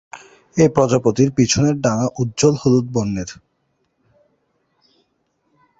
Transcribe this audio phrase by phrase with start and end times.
[0.57, 3.29] এই প্রজাপতির পিছনের ডানা উজ্জ্বল হলুদ বর্ণের।